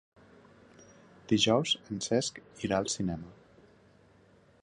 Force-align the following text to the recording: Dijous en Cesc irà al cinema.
Dijous 1.33 1.75
en 1.95 2.01
Cesc 2.07 2.41
irà 2.69 2.79
al 2.81 2.91
cinema. 2.97 3.65